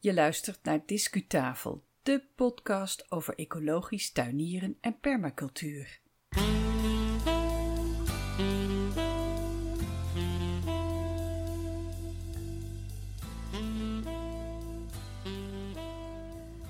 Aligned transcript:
Je 0.00 0.14
luistert 0.14 0.64
naar 0.64 0.80
Discutafel, 0.86 1.84
de 2.02 2.22
podcast 2.34 3.10
over 3.10 3.34
ecologisch 3.34 4.12
tuinieren 4.12 4.76
en 4.80 4.98
permacultuur. 5.00 6.00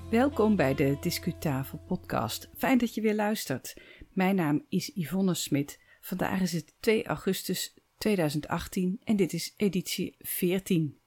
Welkom 0.09 0.55
bij 0.55 0.75
de 0.75 0.97
Discutafel 1.01 1.79
podcast. 1.87 2.49
Fijn 2.57 2.77
dat 2.77 2.93
je 2.93 3.01
weer 3.01 3.15
luistert. 3.15 3.75
Mijn 4.13 4.35
naam 4.35 4.65
is 4.69 4.91
Yvonne 4.93 5.33
Smit. 5.33 5.79
Vandaag 6.01 6.41
is 6.41 6.53
het 6.53 6.73
2 6.79 7.05
augustus 7.05 7.73
2018 7.97 9.01
en 9.03 9.15
dit 9.15 9.33
is 9.33 9.53
editie 9.57 10.15
14. 10.19 10.97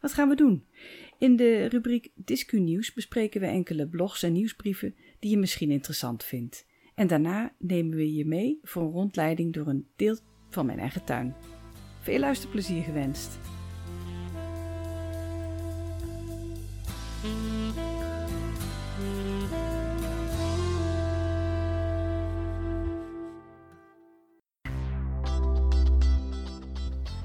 Wat 0.00 0.12
gaan 0.12 0.28
we 0.28 0.34
doen? 0.34 0.66
In 1.20 1.36
de 1.36 1.66
rubriek 1.66 2.10
Discu 2.14 2.58
Nieuws 2.58 2.92
bespreken 2.92 3.40
we 3.40 3.46
enkele 3.46 3.88
blogs 3.88 4.22
en 4.22 4.32
nieuwsbrieven 4.32 4.94
die 5.18 5.30
je 5.30 5.38
misschien 5.38 5.70
interessant 5.70 6.24
vindt. 6.24 6.66
En 6.94 7.06
daarna 7.06 7.54
nemen 7.58 7.96
we 7.96 8.14
je 8.14 8.26
mee 8.26 8.58
voor 8.62 8.82
een 8.82 8.90
rondleiding 8.90 9.52
door 9.52 9.66
een 9.66 9.86
deel 9.96 10.18
van 10.48 10.66
mijn 10.66 10.78
eigen 10.78 11.04
tuin. 11.04 11.34
Veel 12.00 12.18
luisterplezier 12.18 12.82
gewenst. 12.82 13.38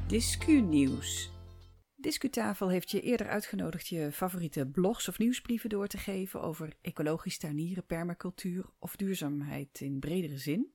Discu 0.08 0.62
Nieuws. 0.62 1.35
Discutafel 2.06 2.70
heeft 2.70 2.92
je 2.92 3.02
eerder 3.02 3.28
uitgenodigd 3.28 3.88
je 3.88 4.12
favoriete 4.12 4.68
blogs 4.68 5.08
of 5.08 5.18
nieuwsbrieven 5.18 5.70
door 5.70 5.88
te 5.88 5.98
geven 5.98 6.42
over 6.42 6.74
ecologisch 6.82 7.38
tuinieren, 7.38 7.86
permacultuur 7.86 8.66
of 8.80 8.96
duurzaamheid 8.96 9.82
in 9.82 10.00
bredere 10.00 10.38
zin. 10.38 10.72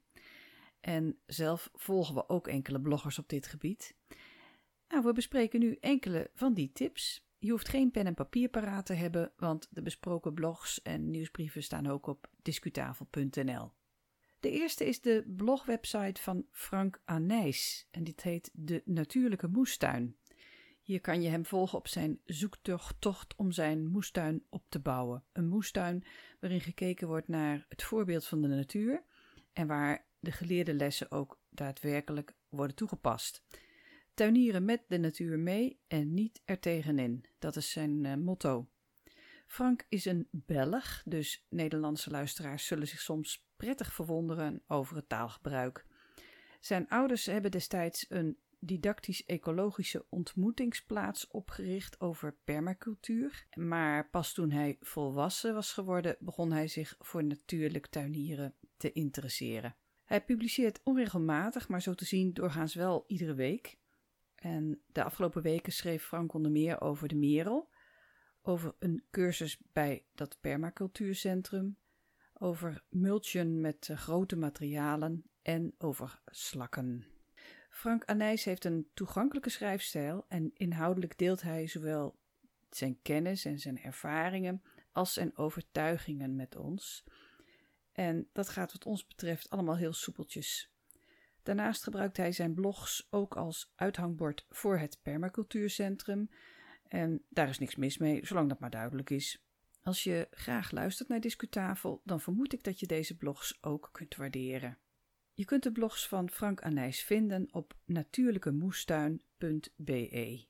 En 0.81 1.19
zelf 1.27 1.71
volgen 1.75 2.15
we 2.15 2.29
ook 2.29 2.49
enkele 2.49 2.81
bloggers 2.81 3.19
op 3.19 3.29
dit 3.29 3.47
gebied. 3.47 3.95
Nou, 4.89 5.03
we 5.05 5.13
bespreken 5.13 5.61
nu 5.61 5.77
enkele 5.81 6.31
van 6.35 6.55
die 6.55 6.73
tips. 6.73 7.29
Je 7.39 7.51
hoeft 7.51 7.69
geen 7.69 7.91
pen 7.91 8.07
en 8.07 8.15
papier 8.15 8.49
paraat 8.49 8.87
te 8.87 8.95
hebben, 8.95 9.33
want 9.37 9.69
de 9.71 9.83
besproken 9.83 10.35
blogs 10.35 10.83
en 10.83 11.11
nieuwsbrieven 11.11 11.63
staan 11.63 11.87
ook 11.87 12.07
op 12.07 12.29
discutafel.nl. 12.43 13.73
De 14.41 14.51
eerste 14.51 14.87
is 14.87 15.01
de 15.01 15.25
blogwebsite 15.37 16.23
van 16.23 16.47
Frank 16.51 17.01
Anijs 17.05 17.89
en 17.91 18.05
dit 18.05 18.23
heet 18.23 18.51
De 18.53 18.83
Natuurlijke 18.85 19.49
Moestuin. 19.49 20.17
Hier 20.91 21.01
kan 21.01 21.23
je 21.23 21.29
hem 21.29 21.47
volgen 21.47 21.79
op 21.79 21.89
zijn 21.89 22.21
zoektocht 22.25 23.37
om 23.37 23.53
zijn 23.53 23.87
moestuin 23.87 24.45
op 24.49 24.65
te 24.69 24.79
bouwen. 24.79 25.25
Een 25.33 25.49
moestuin 25.49 26.05
waarin 26.41 26.61
gekeken 26.61 27.09
wordt 27.09 27.29
naar 27.29 27.67
het 27.69 27.83
voorbeeld 27.83 28.27
van 28.27 28.43
de 28.43 28.49
natuur 28.49 29.05
en 29.53 29.67
waar 29.67 30.07
de 30.19 30.33
geleerde 30.33 30.75
lessen 30.75 31.11
ook 31.11 31.41
daadwerkelijk 31.49 32.35
worden 32.49 32.77
toegepast. 32.77 33.43
Tuinieren 34.15 34.65
met 34.65 34.83
de 34.89 34.99
natuur 34.99 35.39
mee 35.39 35.81
en 35.89 36.15
niet 36.15 36.43
ertegenin. 36.45 37.25
Dat 37.39 37.57
is 37.57 37.71
zijn 37.71 38.05
uh, 38.05 38.15
motto. 38.15 38.69
Frank 39.47 39.87
is 39.89 40.05
een 40.05 40.29
Belg, 40.31 41.03
dus 41.05 41.47
Nederlandse 41.49 42.11
luisteraars 42.11 42.67
zullen 42.67 42.89
zich 42.89 43.01
soms 43.01 43.47
prettig 43.57 43.93
verwonderen 43.93 44.63
over 44.67 44.97
het 44.97 45.09
taalgebruik. 45.09 45.87
Zijn 46.61 46.89
ouders 46.89 47.27
hebben 47.27 47.51
destijds 47.51 48.07
een 48.09 48.39
didactisch-ecologische 48.61 50.07
ontmoetingsplaats 50.09 51.29
opgericht 51.29 52.01
over 52.01 52.37
permacultuur. 52.45 53.47
Maar 53.55 54.11
pas 54.11 54.33
toen 54.33 54.51
hij 54.51 54.77
volwassen 54.81 55.55
was 55.55 55.73
geworden, 55.73 56.17
begon 56.21 56.53
hij 56.53 56.69
zich 56.69 56.95
voor 56.99 57.25
natuurlijk 57.25 57.87
tuinieren 57.87 58.55
te 58.77 58.93
interesseren. 58.93 59.77
Hij 60.05 60.25
publiceert 60.25 60.81
onregelmatig, 60.85 61.69
maar 61.69 61.83
zo 61.83 61.95
te 61.95 62.05
zien 62.05 62.33
doorgaans 62.33 62.75
wel 62.75 63.05
iedere 63.07 63.35
week. 63.35 63.79
En 64.35 64.83
de 64.87 65.05
afgelopen 65.05 65.43
weken 65.43 65.73
schreef 65.73 66.05
Frank 66.05 66.33
onder 66.33 66.51
meer 66.51 66.81
over 66.81 67.09
de 67.09 67.17
merel, 67.17 67.71
over 68.43 68.75
een 68.79 69.05
cursus 69.11 69.59
bij 69.73 70.05
dat 70.15 70.39
permacultuurcentrum, 70.41 71.77
over 72.33 72.85
mulchen 72.89 73.61
met 73.61 73.91
grote 73.95 74.37
materialen 74.37 75.25
en 75.43 75.75
over 75.79 76.23
slakken. 76.27 77.20
Frank 77.71 78.05
Anijs 78.05 78.45
heeft 78.45 78.65
een 78.65 78.89
toegankelijke 78.95 79.51
schrijfstijl 79.51 80.25
en 80.29 80.51
inhoudelijk 80.55 81.19
deelt 81.19 81.43
hij 81.43 81.67
zowel 81.67 82.19
zijn 82.71 82.99
kennis 83.03 83.45
en 83.45 83.59
zijn 83.59 83.83
ervaringen 83.83 84.63
als 84.93 85.13
zijn 85.13 85.37
overtuigingen 85.37 86.37
met 86.37 86.57
ons. 86.57 87.05
En 87.93 88.29
dat 88.33 88.49
gaat 88.49 88.73
wat 88.73 88.87
ons 88.87 89.07
betreft 89.07 89.51
allemaal 89.51 89.77
heel 89.77 89.93
soepeltjes. 89.93 90.73
Daarnaast 91.43 91.83
gebruikt 91.83 92.17
hij 92.17 92.33
zijn 92.33 92.55
blogs 92.55 93.07
ook 93.11 93.37
als 93.37 93.73
uithangbord 93.75 94.47
voor 94.49 94.79
het 94.79 94.99
permacultuurcentrum. 95.03 96.31
En 96.89 97.25
daar 97.29 97.49
is 97.49 97.59
niks 97.59 97.77
mis 97.77 97.99
mee, 97.99 98.27
zolang 98.27 98.49
dat 98.49 98.59
maar 98.59 98.71
duidelijk 98.71 99.11
is. 99.11 99.45
Als 99.83 100.05
je 100.05 100.29
graag 100.31 100.71
luistert 100.71 101.09
naar 101.09 101.21
Discutafel, 101.21 102.01
dan 102.05 102.21
vermoed 102.21 102.53
ik 102.53 102.65
dat 102.65 102.81
je 102.81 102.87
deze 102.87 103.17
blogs 103.17 103.59
ook 103.63 103.89
kunt 103.93 104.17
waarderen. 104.17 104.79
Je 105.41 105.47
kunt 105.47 105.63
de 105.63 105.73
blogs 105.73 106.09
van 106.09 106.31
Frank 106.31 106.63
Anijs 106.63 107.03
vinden 107.03 107.49
op 107.53 107.77
natuurlijkemoestuin.be. 107.85 110.47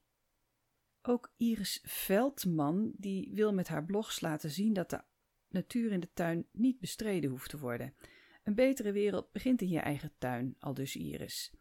Ook 1.02 1.32
Iris 1.36 1.80
Veldman 1.82 2.92
die 2.96 3.30
wil 3.34 3.54
met 3.54 3.68
haar 3.68 3.84
blogs 3.84 4.20
laten 4.20 4.50
zien 4.50 4.72
dat 4.72 4.90
de 4.90 5.02
natuur 5.48 5.92
in 5.92 6.00
de 6.00 6.12
tuin 6.12 6.46
niet 6.52 6.78
bestreden 6.78 7.30
hoeft 7.30 7.50
te 7.50 7.58
worden. 7.58 7.94
Een 8.42 8.54
betere 8.54 8.92
wereld 8.92 9.32
begint 9.32 9.62
in 9.62 9.68
je 9.68 9.78
eigen 9.78 10.12
tuin, 10.18 10.56
al 10.58 10.74
dus 10.74 10.96
Iris. 10.96 11.52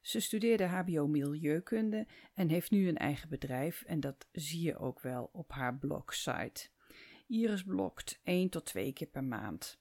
Ze 0.00 0.20
studeerde 0.20 0.64
HBO 0.64 1.06
Milieukunde 1.06 2.06
en 2.34 2.48
heeft 2.48 2.70
nu 2.70 2.88
een 2.88 2.98
eigen 2.98 3.28
bedrijf 3.28 3.82
en 3.82 4.00
dat 4.00 4.28
zie 4.32 4.62
je 4.62 4.78
ook 4.78 5.00
wel 5.00 5.30
op 5.32 5.52
haar 5.52 5.78
blogsite. 5.78 6.68
Iris 7.26 7.62
blogt 7.62 8.20
één 8.22 8.48
tot 8.48 8.64
twee 8.64 8.92
keer 8.92 9.08
per 9.08 9.24
maand. 9.24 9.80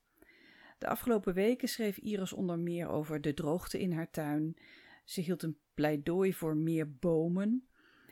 De 0.78 0.88
afgelopen 0.88 1.34
weken 1.34 1.68
schreef 1.68 1.98
Iris 1.98 2.34
onder 2.34 2.60
meer 2.60 2.88
over 2.88 3.22
de 3.22 3.34
droogte 3.34 3.80
in 3.80 3.92
haar 3.92 4.10
tuin. 4.10 4.58
Ze 5.06 5.22
hield 5.22 5.44
een 5.44 5.58
pleidooi 5.74 6.34
voor 6.34 6.58
meer 6.58 6.96
bomen. 6.96 7.68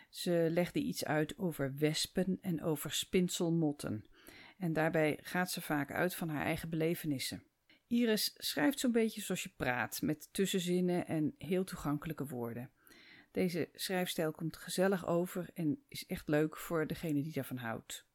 Ze 0.10 0.48
legde 0.52 0.80
iets 0.80 1.06
uit 1.06 1.38
over 1.38 1.76
wespen 1.78 2.38
en 2.42 2.64
over 2.64 2.92
spinselmotten. 2.92 4.06
En 4.58 4.74
daarbij 4.74 5.20
gaat 5.22 5.52
ze 5.52 5.62
vaak 5.62 5.92
uit 5.92 6.16
van 6.16 6.30
haar 6.30 6.46
eigen 6.46 6.70
belevenissen. 6.70 7.44
Iris 7.88 8.34
schrijft 8.38 8.80
zo'n 8.80 8.92
beetje 8.92 9.22
zoals 9.22 9.44
je 9.44 9.52
praat, 9.58 10.02
met 10.02 10.30
tussenzinnen 10.34 11.08
en 11.08 11.36
heel 11.38 11.64
toegankelijke 11.64 12.26
woorden. 12.26 12.72
Deze 13.32 13.70
schrijfstijl 13.74 14.32
komt 14.32 14.58
gezellig 14.58 15.08
over 15.08 15.50
en 15.54 15.84
is 15.88 16.06
echt 16.06 16.28
leuk 16.28 16.58
voor 16.58 16.88
degene 16.88 17.22
die 17.22 17.34
daarvan 17.34 17.58
houdt. 17.58 18.06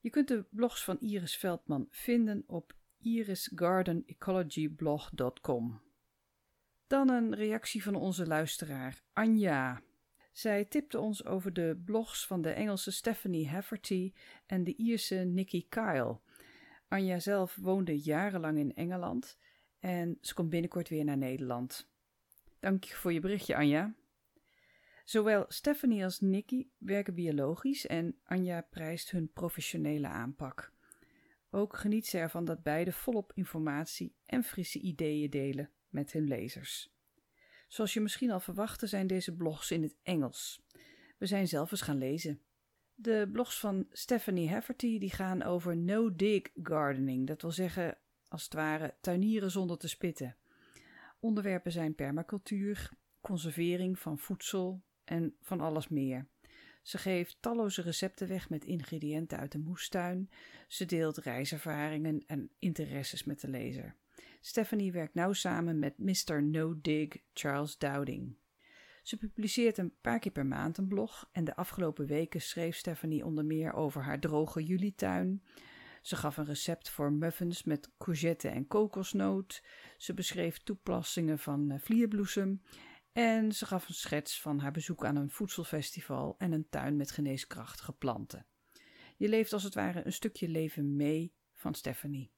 Je 0.00 0.10
kunt 0.10 0.28
de 0.28 0.44
blogs 0.50 0.84
van 0.84 1.00
Iris 1.00 1.36
Veldman 1.36 1.86
vinden 1.90 2.44
op 2.46 2.74
irisgardenecologyblog.com. 3.00 5.80
Dan 6.86 7.08
een 7.08 7.34
reactie 7.34 7.82
van 7.82 7.94
onze 7.94 8.26
luisteraar 8.26 9.02
Anja. 9.12 9.82
Zij 10.32 10.64
tipte 10.64 10.98
ons 10.98 11.24
over 11.24 11.52
de 11.52 11.82
blogs 11.84 12.26
van 12.26 12.42
de 12.42 12.50
Engelse 12.50 12.90
Stephanie 12.90 13.48
Hafferty 13.48 14.12
en 14.46 14.64
de 14.64 14.76
Ierse 14.76 15.14
Nikki 15.14 15.66
Kyle. 15.68 16.18
Anja 16.88 17.18
zelf 17.18 17.56
woonde 17.60 17.98
jarenlang 17.98 18.58
in 18.58 18.74
Engeland 18.74 19.38
en 19.78 20.18
ze 20.20 20.34
komt 20.34 20.50
binnenkort 20.50 20.88
weer 20.88 21.04
naar 21.04 21.16
Nederland. 21.16 21.90
Dank 22.58 22.84
je 22.84 22.94
voor 22.94 23.12
je 23.12 23.20
berichtje, 23.20 23.56
Anja. 23.56 23.94
Zowel 25.04 25.44
Stephanie 25.48 26.04
als 26.04 26.20
Nikki 26.20 26.70
werken 26.78 27.14
biologisch 27.14 27.86
en 27.86 28.18
Anja 28.24 28.60
prijst 28.60 29.10
hun 29.10 29.32
professionele 29.32 30.06
aanpak. 30.06 30.72
Ook 31.50 31.76
geniet 31.76 32.06
ze 32.06 32.18
ervan 32.18 32.44
dat 32.44 32.62
beide 32.62 32.92
volop 32.92 33.32
informatie 33.34 34.14
en 34.26 34.42
frisse 34.42 34.80
ideeën 34.80 35.30
delen 35.30 35.70
met 35.88 36.12
hun 36.12 36.28
lezers. 36.28 36.94
Zoals 37.68 37.94
je 37.94 38.00
misschien 38.00 38.30
al 38.30 38.40
verwachtte 38.40 38.86
zijn 38.86 39.06
deze 39.06 39.36
blogs 39.36 39.70
in 39.70 39.82
het 39.82 39.96
Engels. 40.02 40.62
We 41.18 41.26
zijn 41.26 41.48
zelf 41.48 41.70
eens 41.70 41.80
gaan 41.80 41.98
lezen. 41.98 42.40
De 42.94 43.28
blogs 43.32 43.60
van 43.60 43.86
Stephanie 43.90 44.50
Hafferty 44.50 44.98
die 44.98 45.10
gaan 45.10 45.42
over 45.42 45.76
no-dig 45.76 46.42
gardening, 46.62 47.26
dat 47.26 47.42
wil 47.42 47.50
zeggen 47.50 47.98
als 48.28 48.44
het 48.44 48.52
ware 48.52 48.94
tuinieren 49.00 49.50
zonder 49.50 49.78
te 49.78 49.88
spitten. 49.88 50.36
Onderwerpen 51.20 51.72
zijn 51.72 51.94
permacultuur, 51.94 52.90
conservering 53.20 53.98
van 53.98 54.18
voedsel 54.18 54.82
en 55.04 55.36
van 55.40 55.60
alles 55.60 55.88
meer. 55.88 56.26
Ze 56.82 56.98
geeft 56.98 57.36
talloze 57.40 57.82
recepten 57.82 58.28
weg 58.28 58.48
met 58.48 58.64
ingrediënten 58.64 59.38
uit 59.38 59.52
de 59.52 59.58
moestuin. 59.58 60.30
Ze 60.68 60.86
deelt 60.86 61.16
reiservaringen 61.16 62.24
en 62.26 62.50
interesses 62.58 63.24
met 63.24 63.40
de 63.40 63.48
lezer. 63.48 63.96
Stephanie 64.40 64.92
werkt 64.92 65.14
nauw 65.14 65.32
samen 65.32 65.78
met 65.78 65.98
Mr. 65.98 66.42
No 66.42 66.80
Dig 66.80 67.08
Charles 67.32 67.78
Dowding. 67.78 68.36
Ze 69.02 69.16
publiceert 69.16 69.78
een 69.78 69.94
paar 70.00 70.18
keer 70.18 70.32
per 70.32 70.46
maand 70.46 70.78
een 70.78 70.88
blog 70.88 71.28
en 71.32 71.44
de 71.44 71.56
afgelopen 71.56 72.06
weken 72.06 72.40
schreef 72.40 72.76
Stephanie 72.76 73.24
onder 73.24 73.44
meer 73.44 73.72
over 73.72 74.02
haar 74.02 74.20
droge 74.20 74.64
julietuin. 74.64 75.42
Ze 76.02 76.16
gaf 76.16 76.36
een 76.36 76.44
recept 76.44 76.90
voor 76.90 77.12
muffins 77.12 77.64
met 77.64 77.90
courgette 77.98 78.48
en 78.48 78.66
kokosnoot. 78.66 79.62
Ze 79.96 80.14
beschreef 80.14 80.58
toepassingen 80.58 81.38
van 81.38 81.70
eh, 81.70 81.78
vlierbloesem. 81.80 82.62
En 83.12 83.52
ze 83.52 83.66
gaf 83.66 83.88
een 83.88 83.94
schets 83.94 84.40
van 84.40 84.58
haar 84.58 84.72
bezoek 84.72 85.04
aan 85.04 85.16
een 85.16 85.30
voedselfestival 85.30 86.34
en 86.38 86.52
een 86.52 86.68
tuin 86.68 86.96
met 86.96 87.10
geneeskrachtige 87.10 87.92
planten. 87.92 88.46
Je 89.16 89.28
leeft 89.28 89.52
als 89.52 89.62
het 89.62 89.74
ware 89.74 90.06
een 90.06 90.12
stukje 90.12 90.48
leven 90.48 90.96
mee 90.96 91.34
van 91.54 91.74
Stephanie. 91.74 92.32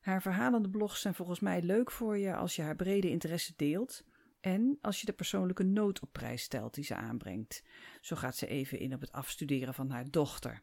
Haar 0.00 0.22
verhalende 0.22 0.70
blogs 0.70 1.00
zijn 1.00 1.14
volgens 1.14 1.40
mij 1.40 1.62
leuk 1.62 1.90
voor 1.90 2.18
je 2.18 2.34
als 2.34 2.56
je 2.56 2.62
haar 2.62 2.76
brede 2.76 3.10
interesse 3.10 3.52
deelt 3.56 4.04
en 4.40 4.78
als 4.80 5.00
je 5.00 5.06
de 5.06 5.12
persoonlijke 5.12 5.62
nood 5.62 6.00
op 6.00 6.12
prijs 6.12 6.42
stelt 6.42 6.74
die 6.74 6.84
ze 6.84 6.94
aanbrengt. 6.94 7.62
Zo 8.00 8.16
gaat 8.16 8.36
ze 8.36 8.46
even 8.46 8.78
in 8.78 8.94
op 8.94 9.00
het 9.00 9.12
afstuderen 9.12 9.74
van 9.74 9.90
haar 9.90 10.10
dochter. 10.10 10.62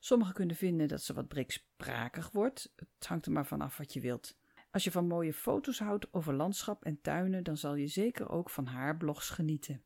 Sommigen 0.00 0.34
kunnen 0.34 0.56
vinden 0.56 0.88
dat 0.88 1.02
ze 1.02 1.12
wat 1.12 1.28
breksprakig 1.28 2.30
wordt. 2.30 2.72
Het 2.76 3.06
hangt 3.06 3.26
er 3.26 3.32
maar 3.32 3.46
vanaf 3.46 3.76
wat 3.76 3.92
je 3.92 4.00
wilt. 4.00 4.36
Als 4.74 4.84
je 4.84 4.90
van 4.90 5.06
mooie 5.06 5.32
foto's 5.32 5.78
houdt 5.78 6.12
over 6.12 6.34
landschap 6.34 6.84
en 6.84 7.00
tuinen, 7.00 7.44
dan 7.44 7.56
zal 7.56 7.74
je 7.74 7.86
zeker 7.86 8.30
ook 8.30 8.50
van 8.50 8.66
haar 8.66 8.96
blogs 8.96 9.30
genieten. 9.30 9.82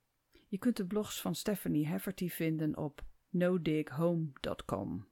Je 0.46 0.58
kunt 0.58 0.76
de 0.76 0.86
blogs 0.86 1.20
van 1.20 1.34
Stephanie 1.34 1.86
Hefferty 1.86 2.28
vinden 2.28 2.76
op 2.76 3.04
nodighome.com. 3.30 5.08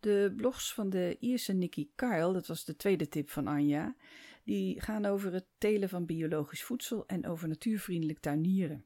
De 0.00 0.32
blogs 0.36 0.74
van 0.74 0.90
de 0.90 1.16
Ierse 1.20 1.52
Nikki 1.52 1.92
Kyle, 1.94 2.32
dat 2.32 2.46
was 2.46 2.64
de 2.64 2.76
tweede 2.76 3.08
tip 3.08 3.30
van 3.30 3.46
Anja, 3.46 3.96
die 4.44 4.80
gaan 4.80 5.04
over 5.04 5.32
het 5.32 5.46
telen 5.58 5.88
van 5.88 6.06
biologisch 6.06 6.62
voedsel 6.64 7.06
en 7.06 7.26
over 7.26 7.48
natuurvriendelijk 7.48 8.18
tuinieren. 8.18 8.84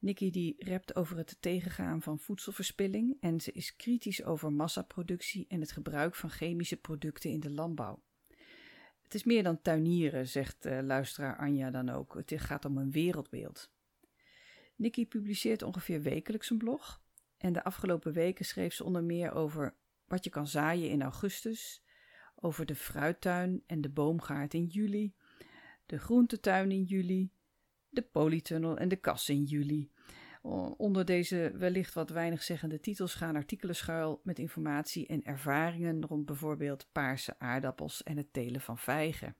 Nikki 0.00 0.30
die 0.30 0.54
rept 0.58 0.96
over 0.96 1.16
het 1.16 1.36
tegengaan 1.40 2.02
van 2.02 2.18
voedselverspilling 2.18 3.16
en 3.20 3.40
ze 3.40 3.52
is 3.52 3.76
kritisch 3.76 4.24
over 4.24 4.52
massaproductie 4.52 5.46
en 5.48 5.60
het 5.60 5.72
gebruik 5.72 6.14
van 6.14 6.30
chemische 6.30 6.76
producten 6.76 7.30
in 7.30 7.40
de 7.40 7.50
landbouw. 7.50 8.02
Het 9.12 9.20
is 9.20 9.26
meer 9.26 9.42
dan 9.42 9.62
tuinieren, 9.62 10.28
zegt 10.28 10.66
uh, 10.66 10.78
luisteraar 10.82 11.36
Anja 11.36 11.70
dan 11.70 11.88
ook. 11.88 12.14
Het 12.14 12.32
gaat 12.36 12.64
om 12.64 12.78
een 12.78 12.90
wereldbeeld. 12.90 13.70
Nikki 14.76 15.06
publiceert 15.06 15.62
ongeveer 15.62 16.02
wekelijks 16.02 16.50
een 16.50 16.58
blog. 16.58 17.02
En 17.36 17.52
de 17.52 17.64
afgelopen 17.64 18.12
weken 18.12 18.44
schreef 18.44 18.74
ze 18.74 18.84
onder 18.84 19.04
meer 19.04 19.32
over 19.32 19.74
wat 20.06 20.24
je 20.24 20.30
kan 20.30 20.46
zaaien 20.46 20.90
in 20.90 21.02
augustus, 21.02 21.82
over 22.34 22.66
de 22.66 22.74
fruittuin 22.74 23.62
en 23.66 23.80
de 23.80 23.88
boomgaard 23.88 24.54
in 24.54 24.64
juli, 24.64 25.14
de 25.86 25.98
groentetuin 25.98 26.70
in 26.70 26.82
juli, 26.82 27.32
de 27.88 28.02
polytunnel 28.02 28.78
en 28.78 28.88
de 28.88 28.96
kas 28.96 29.28
in 29.28 29.42
juli. 29.42 29.91
Onder 30.76 31.04
deze 31.04 31.52
wellicht 31.54 31.94
wat 31.94 32.10
weinig 32.10 32.42
zeggende 32.42 32.80
titels 32.80 33.14
gaan 33.14 33.36
artikelen 33.36 33.76
schuil 33.76 34.20
met 34.24 34.38
informatie 34.38 35.06
en 35.06 35.24
ervaringen 35.24 36.06
rond 36.06 36.26
bijvoorbeeld 36.26 36.88
paarse 36.92 37.34
aardappels 37.38 38.02
en 38.02 38.16
het 38.16 38.32
telen 38.32 38.60
van 38.60 38.78
vijgen. 38.78 39.36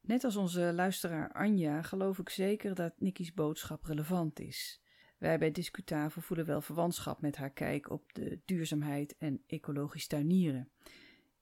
Net 0.00 0.24
als 0.24 0.36
onze 0.36 0.72
luisteraar 0.74 1.32
Anja 1.32 1.82
geloof 1.82 2.18
ik 2.18 2.28
zeker 2.28 2.74
dat 2.74 2.92
Nicky's 2.98 3.34
boodschap 3.34 3.84
relevant 3.84 4.40
is. 4.40 4.82
Wij 5.18 5.38
bij 5.38 5.50
Discutafel 5.50 6.22
voelen 6.22 6.46
wel 6.46 6.60
verwantschap 6.60 7.20
met 7.20 7.36
haar 7.36 7.50
kijk 7.50 7.90
op 7.90 8.12
de 8.12 8.40
duurzaamheid 8.44 9.16
en 9.18 9.42
ecologisch 9.46 10.06
tuinieren. 10.06 10.70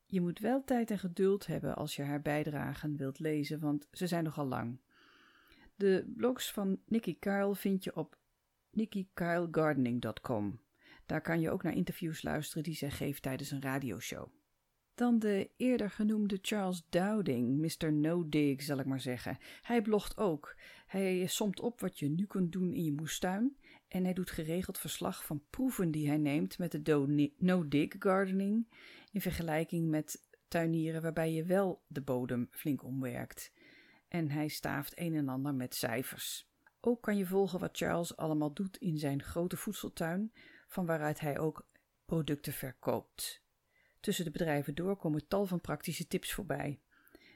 Je 0.07 0.21
moet 0.21 0.39
wel 0.39 0.65
tijd 0.65 0.91
en 0.91 0.99
geduld 0.99 1.47
hebben 1.47 1.77
als 1.77 1.97
je 1.97 2.03
haar 2.03 2.23
bijdragen 2.23 2.97
wilt 2.97 3.19
lezen, 3.19 3.61
want 3.61 3.89
ze 3.93 4.07
zijn 4.07 4.25
nogal 4.25 4.47
lang. 4.47 4.81
De 5.75 6.13
blogs 6.17 6.53
van 6.53 6.81
Nikki 6.87 7.19
Kyle 7.19 7.55
vind 7.55 7.85
je 7.85 7.97
op 7.97 8.18
nikkikylegardening.com. 8.71 10.61
Daar 11.07 11.21
kan 11.21 11.41
je 11.41 11.51
ook 11.51 11.63
naar 11.63 11.75
interviews 11.75 12.23
luisteren 12.23 12.63
die 12.63 12.75
zij 12.75 12.91
geeft 12.91 13.23
tijdens 13.23 13.51
een 13.51 13.63
radioshow. 13.63 14.29
Dan 14.95 15.19
de 15.19 15.51
eerder 15.57 15.91
genoemde 15.91 16.39
Charles 16.43 16.83
Dowding, 16.89 17.59
Mr. 17.59 17.93
No 17.93 18.29
Dig 18.29 18.63
zal 18.63 18.79
ik 18.79 18.87
maar 18.87 19.01
zeggen. 19.01 19.39
Hij 19.63 19.83
blogt 19.83 20.17
ook. 20.17 20.57
Hij 20.87 21.27
somt 21.27 21.61
op 21.61 21.81
wat 21.81 21.99
je 21.99 22.09
nu 22.09 22.27
kunt 22.27 22.53
doen 22.53 22.73
in 22.73 22.85
je 22.85 22.93
moestuin 22.93 23.57
en 23.89 24.05
hij 24.05 24.13
doet 24.13 24.31
geregeld 24.31 24.79
verslag 24.79 25.25
van 25.25 25.43
proeven 25.51 25.91
die 25.91 26.09
hij 26.09 26.17
neemt 26.17 26.59
met 26.59 26.71
de 26.85 27.33
No 27.37 27.69
Dig 27.69 27.95
gardening 27.99 28.69
in 29.13 29.21
vergelijking 29.21 29.89
met 29.89 30.29
tuinieren 30.49 31.03
waarbij 31.03 31.33
je 31.33 31.45
wel 31.45 31.83
de 31.87 32.03
bodem 32.03 32.49
flink 32.51 32.85
omwerkt. 32.85 33.53
En 34.09 34.31
hij 34.31 34.49
staaft 34.49 34.99
een 34.99 35.15
en 35.15 35.29
ander 35.29 35.55
met 35.55 35.75
cijfers. 35.75 36.51
Ook 36.81 37.03
kan 37.03 37.17
je 37.17 37.27
volgen 37.27 37.61
wat 37.61 37.77
Charles 37.77 38.17
allemaal 38.17 38.53
doet 38.53 38.77
in 38.77 38.99
zijn 38.99 39.23
grote 39.23 39.57
voedseltuin, 39.57 40.33
van 40.69 40.87
waaruit 40.87 41.21
hij 41.21 41.39
ook 41.39 41.69
producten 42.05 42.53
verkoopt. 42.53 43.43
Tussen 44.01 44.25
de 44.25 44.31
bedrijven 44.31 44.75
door 44.75 44.97
komen 44.97 45.27
tal 45.27 45.47
van 45.47 45.61
praktische 45.61 46.07
tips 46.07 46.33
voorbij. 46.33 46.81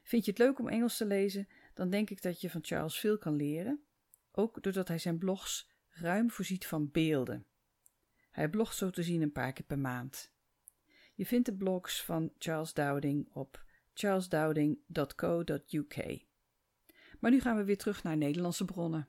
Vind 0.02 0.24
je 0.24 0.30
het 0.30 0.40
leuk 0.40 0.58
om 0.58 0.68
Engels 0.68 0.96
te 0.96 1.06
lezen, 1.06 1.48
dan 1.74 1.90
denk 1.90 2.10
ik 2.10 2.22
dat 2.22 2.40
je 2.40 2.50
van 2.50 2.64
Charles 2.64 3.00
veel 3.00 3.18
kan 3.18 3.36
leren, 3.36 3.84
ook 4.32 4.62
doordat 4.62 4.88
hij 4.88 4.98
zijn 4.98 5.18
blogs 5.18 5.70
ruim 5.88 6.30
voorziet 6.30 6.66
van 6.66 6.90
beelden. 6.90 7.46
Hij 8.30 8.48
blogt 8.48 8.76
zo 8.76 8.90
te 8.90 9.02
zien 9.02 9.22
een 9.22 9.32
paar 9.32 9.52
keer 9.52 9.64
per 9.64 9.78
maand. 9.78 10.32
Je 11.14 11.26
vindt 11.26 11.46
de 11.46 11.54
blogs 11.54 12.04
van 12.04 12.32
Charles 12.38 12.72
Dowding 12.72 13.28
op 13.32 13.64
charlesdowding.co.uk. 13.94 16.26
Maar 17.20 17.30
nu 17.30 17.40
gaan 17.40 17.56
we 17.56 17.64
weer 17.64 17.78
terug 17.78 18.02
naar 18.02 18.16
Nederlandse 18.16 18.64
bronnen. 18.64 19.08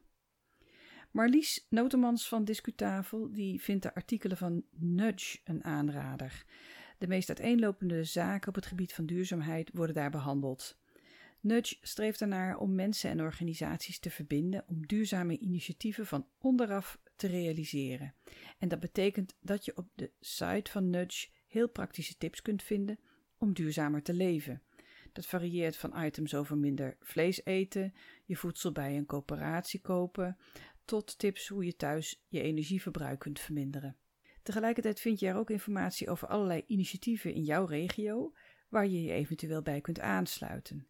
Marlies 1.14 1.66
Notemans 1.70 2.28
van 2.28 2.44
Discutafel 2.44 3.32
die 3.32 3.62
vindt 3.62 3.84
de 3.84 3.96
artikelen 3.96 4.38
van 4.38 4.64
Nudge 4.72 5.40
een 5.44 5.64
aanrader. 5.64 6.46
De 6.98 7.08
meest 7.08 7.30
uiteenlopende 7.30 8.04
zaken 8.04 8.48
op 8.48 8.56
het 8.56 8.66
gebied 8.66 8.94
van 8.94 9.06
duurzaamheid 9.06 9.70
worden 9.74 9.96
daar 9.96 10.10
behandeld. 10.10 10.78
Nudge 11.40 11.78
streeft 11.82 12.22
ernaar 12.22 12.58
om 12.58 12.76
mensen 12.76 13.10
en 13.10 13.22
organisaties 13.22 14.00
te 14.00 14.10
verbinden 14.10 14.64
om 14.68 14.88
duurzame 14.88 15.40
initiatieven 15.40 16.06
van 16.06 16.28
onderaf 16.38 17.00
te 17.16 17.28
realiseren. 17.28 18.14
En 18.60 18.68
dat 18.68 18.80
betekent 18.80 19.36
dat 19.42 19.66
je 19.66 19.78
op 19.78 19.88
de 19.96 20.12
site 20.20 20.72
van 20.72 20.90
Nudge 20.90 21.28
heel 21.48 21.70
praktische 21.70 22.18
tips 22.18 22.42
kunt 22.42 22.64
vinden 22.64 23.00
om 23.38 23.54
duurzamer 23.54 24.02
te 24.02 24.14
leven. 24.14 24.62
Dat 25.12 25.26
varieert 25.26 25.78
van 25.78 26.04
items 26.04 26.36
over 26.36 26.58
minder 26.58 26.98
vlees 27.00 27.46
eten, 27.46 27.94
je 28.26 28.36
voedsel 28.36 28.72
bij 28.72 28.98
een 28.98 29.06
coöperatie 29.06 29.82
kopen, 29.82 30.38
tot 30.86 31.18
tips 31.18 31.48
hoe 31.48 31.66
je 31.66 31.76
thuis 31.76 32.24
je 32.28 32.42
energieverbruik 32.42 33.20
kunt 33.20 33.40
verminderen. 33.40 33.98
Tegelijkertijd 34.44 35.00
vind 35.00 35.20
je 35.20 35.28
er 35.28 35.36
ook 35.36 35.50
informatie 35.50 36.10
over 36.10 36.28
allerlei 36.28 36.64
initiatieven 36.68 37.34
in 37.34 37.44
jouw 37.44 37.66
regio 37.66 38.34
waar 38.70 38.88
je 38.88 39.04
je 39.04 39.12
eventueel 39.12 39.62
bij 39.62 39.82
kunt 39.82 40.00
aansluiten. 40.00 40.88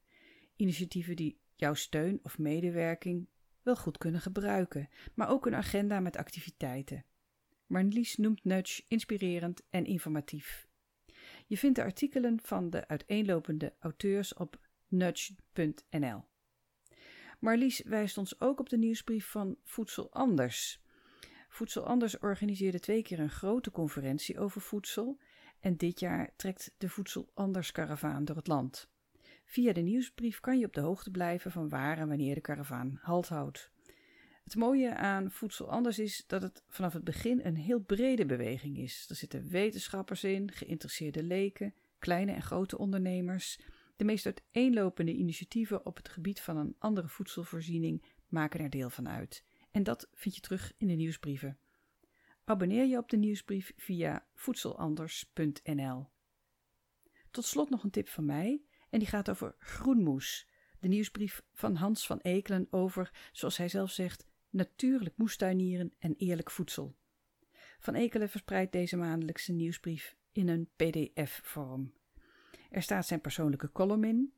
Initiatieven 0.55 1.15
die 1.15 1.39
jouw 1.55 1.73
steun 1.73 2.19
of 2.23 2.37
medewerking 2.37 3.27
wel 3.61 3.75
goed 3.75 3.97
kunnen 3.97 4.21
gebruiken, 4.21 4.89
maar 5.13 5.29
ook 5.29 5.45
een 5.45 5.55
agenda 5.55 5.99
met 5.99 6.17
activiteiten. 6.17 7.05
Marlies 7.65 8.17
noemt 8.17 8.43
Nudge 8.43 8.83
inspirerend 8.87 9.63
en 9.69 9.85
informatief. 9.85 10.67
Je 11.47 11.57
vindt 11.57 11.75
de 11.75 11.83
artikelen 11.83 12.39
van 12.43 12.69
de 12.69 12.87
uiteenlopende 12.87 13.73
auteurs 13.79 14.33
op 14.33 14.59
nudge.nl. 14.87 16.23
Marlies 17.43 17.81
wijst 17.85 18.17
ons 18.17 18.39
ook 18.39 18.59
op 18.59 18.69
de 18.69 18.77
nieuwsbrief 18.77 19.25
van 19.25 19.57
Voedsel 19.63 20.11
Anders. 20.11 20.81
Voedsel 21.49 21.85
Anders 21.85 22.19
organiseerde 22.19 22.79
twee 22.79 23.01
keer 23.01 23.19
een 23.19 23.29
grote 23.29 23.71
conferentie 23.71 24.39
over 24.39 24.61
voedsel 24.61 25.19
en 25.59 25.77
dit 25.77 25.99
jaar 25.99 26.33
trekt 26.35 26.73
de 26.77 26.89
Voedsel 26.89 27.31
Anders 27.33 27.71
karavaan 27.71 28.25
door 28.25 28.35
het 28.35 28.47
land. 28.47 28.89
Via 29.45 29.73
de 29.73 29.81
nieuwsbrief 29.81 30.39
kan 30.39 30.59
je 30.59 30.65
op 30.65 30.73
de 30.73 30.81
hoogte 30.81 31.11
blijven 31.11 31.51
van 31.51 31.69
waar 31.69 31.97
en 31.97 32.07
wanneer 32.07 32.35
de 32.35 32.41
karavaan 32.41 32.99
halt 33.01 33.27
houdt. 33.27 33.71
Het 34.43 34.55
mooie 34.55 34.95
aan 34.95 35.31
Voedsel 35.31 35.69
Anders 35.69 35.99
is 35.99 36.23
dat 36.27 36.41
het 36.41 36.63
vanaf 36.67 36.93
het 36.93 37.03
begin 37.03 37.39
een 37.43 37.57
heel 37.57 37.79
brede 37.79 38.25
beweging 38.25 38.77
is. 38.77 39.05
Er 39.09 39.15
zitten 39.15 39.49
wetenschappers 39.49 40.23
in, 40.23 40.51
geïnteresseerde 40.51 41.23
leken, 41.23 41.73
kleine 41.99 42.31
en 42.31 42.41
grote 42.41 42.77
ondernemers, 42.77 43.59
de 43.95 44.03
meest 44.03 44.25
uiteenlopende 44.25 45.13
initiatieven 45.13 45.85
op 45.85 45.95
het 45.95 46.09
gebied 46.09 46.41
van 46.41 46.57
een 46.57 46.75
andere 46.79 47.07
voedselvoorziening 47.07 48.03
maken 48.27 48.59
er 48.59 48.69
deel 48.69 48.89
van 48.89 49.09
uit. 49.09 49.43
En 49.71 49.83
dat 49.83 50.09
vind 50.13 50.35
je 50.35 50.41
terug 50.41 50.73
in 50.77 50.87
de 50.87 50.93
nieuwsbrieven. 50.93 51.57
Abonneer 52.43 52.85
je 52.85 52.97
op 52.97 53.09
de 53.09 53.17
nieuwsbrief 53.17 53.73
via 53.77 54.27
voedselanders.nl. 54.33 56.07
Tot 57.31 57.45
slot 57.45 57.69
nog 57.69 57.83
een 57.83 57.89
tip 57.89 58.07
van 58.07 58.25
mij, 58.25 58.61
en 58.89 58.99
die 58.99 59.07
gaat 59.07 59.29
over 59.29 59.55
groenmoes. 59.59 60.47
De 60.79 60.87
nieuwsbrief 60.87 61.43
van 61.51 61.75
Hans 61.75 62.05
van 62.05 62.19
Ekelen 62.19 62.67
over, 62.69 63.29
zoals 63.31 63.57
hij 63.57 63.69
zelf 63.69 63.91
zegt, 63.91 64.27
natuurlijk 64.49 65.17
moestuinieren 65.17 65.93
en 65.99 66.15
eerlijk 66.15 66.51
voedsel. 66.51 66.95
Van 67.79 67.95
Ekelen 67.95 68.29
verspreidt 68.29 68.71
deze 68.71 68.97
maandelijkse 68.97 69.51
nieuwsbrief 69.51 70.15
in 70.31 70.47
een 70.47 70.69
PDF-vorm. 70.75 71.93
Er 72.73 72.81
staat 72.81 73.05
zijn 73.05 73.21
persoonlijke 73.21 73.71
column 73.71 74.03
in. 74.03 74.33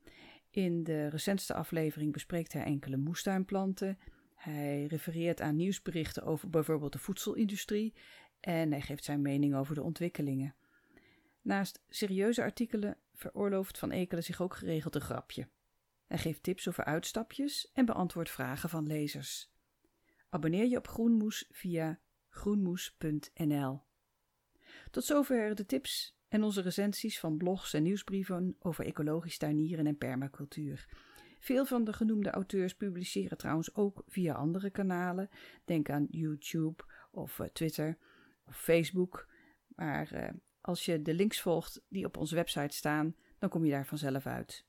In 0.50 0.84
de 0.84 1.08
recentste 1.08 1.54
aflevering 1.54 2.12
bespreekt 2.12 2.52
hij 2.52 2.62
enkele 2.62 2.96
moestuinplanten. 2.96 3.98
Hij 4.34 4.84
refereert 4.84 5.40
aan 5.40 5.56
nieuwsberichten 5.56 6.22
over 6.22 6.50
bijvoorbeeld 6.50 6.92
de 6.92 6.98
voedselindustrie 6.98 7.94
en 8.40 8.70
hij 8.70 8.80
geeft 8.80 9.04
zijn 9.04 9.22
mening 9.22 9.54
over 9.54 9.74
de 9.74 9.82
ontwikkelingen. 9.82 10.54
Naast 11.42 11.82
serieuze 11.88 12.42
artikelen 12.42 12.96
veroorlooft 13.14 13.78
Van 13.78 13.90
Ekelen 13.90 14.24
zich 14.24 14.40
ook 14.40 14.56
geregeld 14.56 14.94
een 14.94 15.00
grapje. 15.00 15.48
Hij 16.06 16.18
geeft 16.18 16.42
tips 16.42 16.68
over 16.68 16.84
uitstapjes 16.84 17.70
en 17.72 17.84
beantwoordt 17.84 18.30
vragen 18.30 18.68
van 18.68 18.86
lezers. 18.86 19.52
Abonneer 20.28 20.66
je 20.66 20.76
op 20.76 20.88
Groenmoes 20.88 21.46
via 21.50 22.00
groenmoes.nl. 22.28 23.82
Tot 24.90 25.04
zover 25.04 25.54
de 25.54 25.66
tips 25.66 26.15
en 26.28 26.42
onze 26.42 26.60
recensies 26.60 27.20
van 27.20 27.36
blogs 27.36 27.74
en 27.74 27.82
nieuwsbrieven 27.82 28.56
over 28.58 28.84
ecologisch 28.84 29.38
tuinieren 29.38 29.86
en 29.86 29.96
permacultuur. 29.96 30.88
Veel 31.38 31.66
van 31.66 31.84
de 31.84 31.92
genoemde 31.92 32.30
auteurs 32.30 32.74
publiceren 32.74 33.38
trouwens 33.38 33.74
ook 33.74 34.02
via 34.06 34.34
andere 34.34 34.70
kanalen. 34.70 35.28
Denk 35.64 35.90
aan 35.90 36.06
YouTube 36.10 36.84
of 37.10 37.38
uh, 37.38 37.46
Twitter 37.46 37.98
of 38.46 38.56
Facebook. 38.56 39.28
Maar 39.66 40.14
uh, 40.14 40.28
als 40.60 40.84
je 40.84 41.02
de 41.02 41.14
links 41.14 41.40
volgt 41.40 41.84
die 41.88 42.04
op 42.04 42.16
onze 42.16 42.34
website 42.34 42.76
staan, 42.76 43.14
dan 43.38 43.48
kom 43.48 43.64
je 43.64 43.70
daar 43.70 43.86
vanzelf 43.86 44.26
uit. 44.26 44.66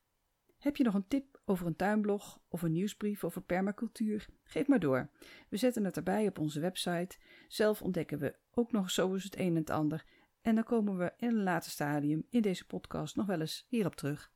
Heb 0.58 0.76
je 0.76 0.84
nog 0.84 0.94
een 0.94 1.08
tip 1.08 1.42
over 1.46 1.68
een 1.68 1.76
tuinblog 1.76 2.42
of 2.48 2.62
een 2.62 2.72
nieuwsbrief 2.72 3.24
over 3.24 3.42
permacultuur? 3.42 4.28
Geef 4.44 4.68
maar 4.68 4.80
door. 4.80 5.10
We 5.50 5.58
zetten 5.58 5.84
het 5.84 5.98
erbij 5.98 6.28
op 6.28 6.40
onze 6.40 6.60
website. 6.60 7.18
Zelf 7.48 7.82
ontdekken 7.82 8.20
we 8.20 8.36
ook 8.52 8.72
nog 8.72 8.92
zo 8.92 9.14
eens 9.14 9.24
het 9.24 9.38
een 9.40 9.48
en 9.48 9.56
het 9.56 9.70
ander. 9.70 10.06
En 10.48 10.56
dan 10.56 10.64
komen 10.64 10.98
we 10.98 11.14
in 11.18 11.28
een 11.28 11.44
later 11.44 11.72
stadium 11.72 12.26
in 12.30 12.42
deze 12.42 12.66
podcast 12.66 13.16
nog 13.16 13.26
wel 13.26 13.40
eens 13.40 13.66
hierop 13.70 13.96
terug. 13.96 14.32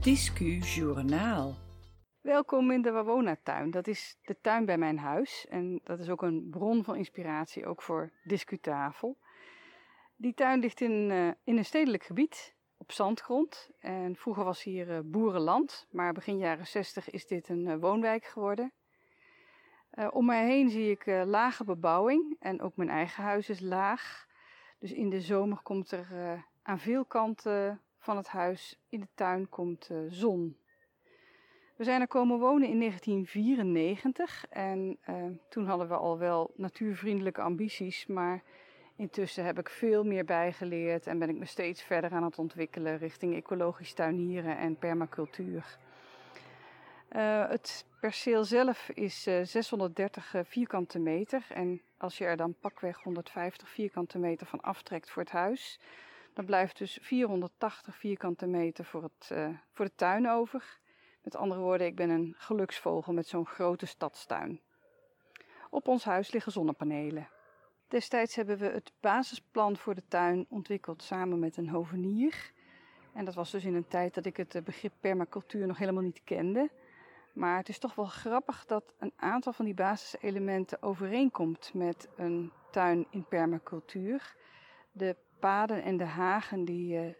Discu 0.00 0.58
Journaal. 0.58 1.54
Welkom 2.20 2.70
in 2.70 2.82
de 2.82 2.90
Wawona-tuin. 2.90 3.70
Dat 3.70 3.86
is 3.86 4.18
de 4.22 4.40
tuin 4.40 4.64
bij 4.64 4.78
mijn 4.78 4.98
huis. 4.98 5.46
En 5.48 5.80
dat 5.84 5.98
is 5.98 6.08
ook 6.08 6.22
een 6.22 6.48
bron 6.50 6.84
van 6.84 6.96
inspiratie, 6.96 7.66
ook 7.66 7.82
voor 7.82 8.12
Discutafel. 8.24 9.18
Die 10.16 10.34
tuin 10.34 10.60
ligt 10.60 10.80
in, 10.80 11.10
uh, 11.10 11.26
in 11.44 11.56
een 11.56 11.64
stedelijk 11.64 12.02
gebied, 12.02 12.56
op 12.76 12.92
zandgrond. 12.92 13.70
En 13.80 14.16
vroeger 14.16 14.44
was 14.44 14.62
hier 14.62 14.88
uh, 14.88 14.98
boerenland, 15.04 15.86
maar 15.90 16.12
begin 16.12 16.38
jaren 16.38 16.66
60 16.66 17.10
is 17.10 17.26
dit 17.26 17.48
een 17.48 17.66
uh, 17.66 17.76
woonwijk 17.76 18.24
geworden. 18.24 18.72
Om 20.10 20.24
mij 20.24 20.46
heen 20.46 20.70
zie 20.70 20.90
ik 20.90 21.06
lage 21.06 21.64
bebouwing 21.64 22.36
en 22.40 22.60
ook 22.60 22.76
mijn 22.76 22.88
eigen 22.88 23.22
huis 23.22 23.48
is 23.48 23.60
laag. 23.60 24.26
Dus 24.78 24.92
in 24.92 25.10
de 25.10 25.20
zomer 25.20 25.58
komt 25.62 25.90
er 25.90 26.06
aan 26.62 26.78
veel 26.78 27.04
kanten 27.04 27.80
van 27.98 28.16
het 28.16 28.28
huis 28.28 28.78
in 28.88 29.00
de 29.00 29.08
tuin 29.14 29.48
komt 29.48 29.90
zon. 30.08 30.56
We 31.76 31.84
zijn 31.84 32.00
er 32.00 32.08
komen 32.08 32.38
wonen 32.38 32.68
in 32.68 32.78
1994 32.78 34.46
en 34.48 34.98
toen 35.48 35.66
hadden 35.66 35.88
we 35.88 35.96
al 35.96 36.18
wel 36.18 36.52
natuurvriendelijke 36.56 37.40
ambities, 37.40 38.06
maar 38.06 38.42
intussen 38.96 39.44
heb 39.44 39.58
ik 39.58 39.68
veel 39.68 40.04
meer 40.04 40.24
bijgeleerd 40.24 41.06
en 41.06 41.18
ben 41.18 41.28
ik 41.28 41.36
me 41.36 41.44
steeds 41.44 41.82
verder 41.82 42.10
aan 42.10 42.24
het 42.24 42.38
ontwikkelen 42.38 42.98
richting 42.98 43.34
ecologisch 43.34 43.92
tuinieren 43.92 44.58
en 44.58 44.78
permacultuur. 44.78 45.78
Uh, 47.16 47.48
het 47.48 47.86
perceel 48.00 48.44
zelf 48.44 48.88
is 48.88 49.26
uh, 49.26 49.44
630 49.44 50.34
vierkante 50.44 50.98
meter 50.98 51.46
en 51.48 51.82
als 51.96 52.18
je 52.18 52.24
er 52.24 52.36
dan 52.36 52.54
pakweg 52.60 53.02
150 53.02 53.68
vierkante 53.68 54.18
meter 54.18 54.46
van 54.46 54.60
aftrekt 54.60 55.10
voor 55.10 55.22
het 55.22 55.32
huis, 55.32 55.80
dan 56.32 56.44
blijft 56.44 56.78
dus 56.78 56.98
480 57.02 57.96
vierkante 57.96 58.46
meter 58.46 58.84
voor, 58.84 59.02
het, 59.02 59.32
voor 59.72 59.84
de 59.84 59.94
tuin 59.94 60.28
over. 60.28 60.78
Met 61.22 61.36
andere 61.36 61.60
woorden, 61.60 61.86
ik 61.86 61.96
ben 61.96 62.10
een 62.10 62.34
geluksvogel 62.36 63.12
met 63.12 63.26
zo'n 63.26 63.46
grote 63.46 63.86
stadstuin. 63.86 64.60
Op 65.70 65.88
ons 65.88 66.04
huis 66.04 66.32
liggen 66.32 66.52
zonnepanelen. 66.52 67.28
Destijds 67.88 68.34
hebben 68.34 68.58
we 68.58 68.66
het 68.66 68.92
basisplan 69.00 69.76
voor 69.76 69.94
de 69.94 70.06
tuin 70.08 70.46
ontwikkeld 70.48 71.02
samen 71.02 71.38
met 71.38 71.56
een 71.56 71.68
hovenier. 71.68 72.52
En 73.12 73.24
dat 73.24 73.34
was 73.34 73.50
dus 73.50 73.64
in 73.64 73.74
een 73.74 73.88
tijd 73.88 74.14
dat 74.14 74.26
ik 74.26 74.36
het 74.36 74.60
begrip 74.64 74.92
permacultuur 75.00 75.66
nog 75.66 75.78
helemaal 75.78 76.02
niet 76.02 76.20
kende. 76.24 76.70
Maar 77.36 77.56
het 77.56 77.68
is 77.68 77.78
toch 77.78 77.94
wel 77.94 78.04
grappig 78.04 78.66
dat 78.66 78.94
een 78.98 79.12
aantal 79.16 79.52
van 79.52 79.64
die 79.64 79.74
basiselementen 79.74 80.82
overeenkomt 80.82 81.70
met 81.74 82.08
een 82.16 82.52
tuin 82.70 83.06
in 83.10 83.24
permacultuur. 83.24 84.36
De 84.92 85.16
paden 85.40 85.82
en 85.82 85.96
de 85.96 86.04
hagen 86.04 86.64
die 86.64 87.04
uh, 87.04 87.14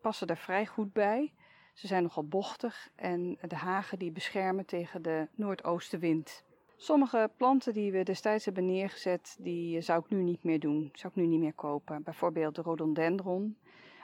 passen 0.00 0.26
daar 0.26 0.38
vrij 0.38 0.66
goed 0.66 0.92
bij. 0.92 1.32
Ze 1.74 1.86
zijn 1.86 2.02
nogal 2.02 2.28
bochtig 2.28 2.90
en 2.94 3.38
de 3.40 3.56
hagen 3.56 3.98
die 3.98 4.12
beschermen 4.12 4.66
tegen 4.66 5.02
de 5.02 5.28
noordoostenwind. 5.34 6.44
Sommige 6.76 7.30
planten 7.36 7.72
die 7.72 7.92
we 7.92 8.02
destijds 8.02 8.44
hebben 8.44 8.66
neergezet, 8.66 9.36
die 9.40 9.80
zou 9.80 10.00
ik 10.00 10.10
nu 10.10 10.22
niet 10.22 10.44
meer 10.44 10.60
doen. 10.60 10.90
Zou 10.92 11.12
ik 11.16 11.20
nu 11.20 11.26
niet 11.26 11.40
meer 11.40 11.54
kopen. 11.54 12.02
Bijvoorbeeld 12.02 12.54
de 12.54 12.62
rhododendron 12.62 13.58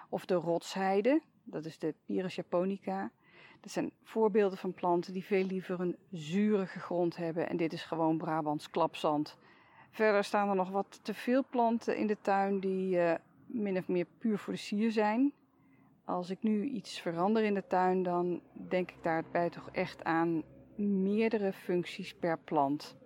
of 0.09 0.25
de 0.25 0.35
rotsheide. 0.35 1.23
Dat 1.45 1.65
is 1.65 1.79
de 1.79 1.95
Pyrus 2.05 2.35
japonica. 2.35 3.11
Dat 3.61 3.73
zijn 3.73 3.91
voorbeelden 4.03 4.59
van 4.59 4.75
planten 4.75 5.13
die 5.13 5.25
veel 5.25 5.45
liever 5.45 5.81
een 5.81 5.97
zurige 6.11 6.79
grond 6.79 7.17
hebben. 7.17 7.49
En 7.49 7.57
dit 7.57 7.73
is 7.73 7.83
gewoon 7.83 8.19
Brabants 8.19 8.71
klapzand. 8.71 9.37
Verder 9.91 10.25
staan 10.25 10.49
er 10.49 10.55
nog 10.55 10.71
wat 10.71 11.01
te 11.03 11.15
veel 11.15 11.45
planten 11.51 11.97
in 11.97 12.07
de 12.07 12.17
tuin 12.21 12.61
die 12.61 12.97
uh, 12.97 13.15
min 13.47 13.77
of 13.77 13.89
meer 13.89 14.07
puur 14.19 14.39
voor 14.39 14.53
de 14.53 14.59
sier 14.59 14.93
zijn. 14.93 15.33
Als 16.05 16.31
ik 16.31 16.43
nu 16.43 16.65
iets 16.65 17.01
verander 17.01 17.45
in 17.45 17.55
de 17.55 17.67
tuin, 17.67 18.03
dan 18.03 18.41
denk 18.53 18.91
ik 18.91 19.03
daarbij 19.03 19.51
toch 19.51 19.71
echt 19.71 20.05
aan 20.05 20.43
meerdere 20.77 21.53
functies 21.53 22.15
per 22.15 22.39
plant. 22.39 22.97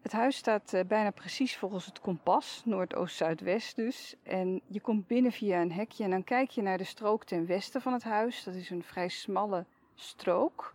Het 0.00 0.12
huis 0.12 0.36
staat 0.36 0.72
uh, 0.72 0.80
bijna 0.84 1.10
precies 1.10 1.56
volgens 1.56 1.86
het 1.86 2.00
kompas, 2.00 2.62
noordoost-zuidwest 2.64 3.76
dus. 3.76 4.16
En 4.22 4.60
je 4.66 4.80
komt 4.80 5.06
binnen 5.06 5.32
via 5.32 5.60
een 5.60 5.72
hekje 5.72 6.04
en 6.04 6.10
dan 6.10 6.24
kijk 6.24 6.50
je 6.50 6.62
naar 6.62 6.78
de 6.78 6.84
strook 6.84 7.24
ten 7.24 7.46
westen 7.46 7.82
van 7.82 7.92
het 7.92 8.02
huis. 8.02 8.44
Dat 8.44 8.54
is 8.54 8.70
een 8.70 8.82
vrij 8.82 9.08
smalle 9.08 9.66
strook. 10.00 10.74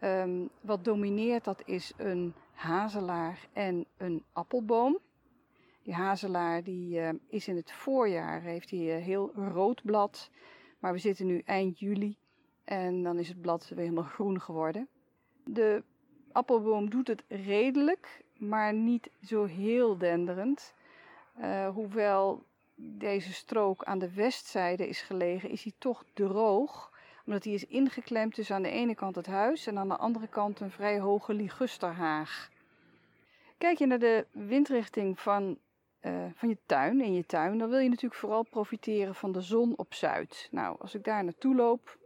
Um, 0.00 0.48
wat 0.60 0.84
domineert, 0.84 1.44
dat 1.44 1.62
is 1.64 1.92
een 1.96 2.34
hazelaar 2.52 3.48
en 3.52 3.86
een 3.96 4.24
appelboom. 4.32 4.98
Die 5.82 5.94
hazelaar 5.94 6.62
die, 6.62 7.00
uh, 7.00 7.08
is 7.28 7.48
in 7.48 7.56
het 7.56 7.72
voorjaar, 7.72 8.40
heeft 8.40 8.70
hij 8.70 8.98
uh, 8.98 9.04
heel 9.04 9.32
rood 9.34 9.82
blad. 9.82 10.30
Maar 10.78 10.92
we 10.92 10.98
zitten 10.98 11.26
nu 11.26 11.42
eind 11.44 11.78
juli 11.78 12.16
en 12.64 13.02
dan 13.02 13.18
is 13.18 13.28
het 13.28 13.40
blad 13.40 13.68
weer 13.68 13.78
helemaal 13.78 14.04
groen 14.04 14.40
geworden. 14.40 14.88
De 15.44 15.82
appelboom 16.32 16.90
doet 16.90 17.08
het 17.08 17.24
redelijk, 17.28 18.24
maar 18.36 18.74
niet 18.74 19.10
zo 19.22 19.44
heel 19.44 19.98
denderend. 19.98 20.74
Uh, 21.40 21.68
hoewel 21.68 22.44
deze 22.74 23.32
strook 23.32 23.84
aan 23.84 23.98
de 23.98 24.14
westzijde 24.14 24.88
is 24.88 25.00
gelegen, 25.00 25.50
is 25.50 25.62
hij 25.62 25.72
toch 25.78 26.04
droog. 26.12 26.92
Omdat 27.28 27.44
hij 27.44 27.52
is 27.52 27.66
ingeklemd 27.66 28.34
tussen 28.34 28.54
aan 28.54 28.62
de 28.62 28.70
ene 28.70 28.94
kant 28.94 29.14
het 29.14 29.26
huis 29.26 29.66
en 29.66 29.78
aan 29.78 29.88
de 29.88 29.96
andere 29.96 30.28
kant 30.28 30.60
een 30.60 30.70
vrij 30.70 31.00
hoge 31.00 31.34
ligusterhaag. 31.34 32.50
Kijk 33.58 33.78
je 33.78 33.86
naar 33.86 33.98
de 33.98 34.26
windrichting 34.30 35.20
van 35.20 35.58
uh, 36.02 36.24
van 36.34 36.48
je 36.48 36.58
tuin, 36.66 37.00
in 37.00 37.12
je 37.12 37.26
tuin, 37.26 37.58
dan 37.58 37.68
wil 37.68 37.78
je 37.78 37.88
natuurlijk 37.88 38.20
vooral 38.20 38.42
profiteren 38.42 39.14
van 39.14 39.32
de 39.32 39.40
zon 39.40 39.76
op 39.76 39.94
zuid. 39.94 40.48
Nou, 40.50 40.76
als 40.80 40.94
ik 40.94 41.04
daar 41.04 41.24
naartoe 41.24 41.54
loop, 41.54 41.98